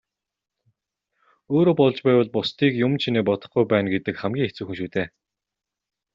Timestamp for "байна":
3.71-3.87